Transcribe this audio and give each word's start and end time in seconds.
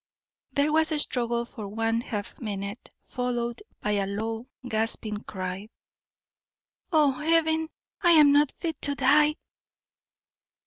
There 0.53 0.71
was 0.73 0.91
a 0.91 0.97
struggle 0.97 1.45
for 1.45 1.67
one 1.67 2.01
half 2.01 2.41
minute, 2.41 2.89
followed 3.03 3.61
by 3.81 3.91
a 3.91 4.07
low, 4.07 4.47
gasping 4.67 5.17
cry: 5.25 5.69
"Oh, 6.91 7.11
Heaven! 7.11 7.69
I 8.01 8.13
am 8.13 8.31
not 8.31 8.51
fit 8.51 8.81
to 8.81 8.95
die!" 8.95 9.35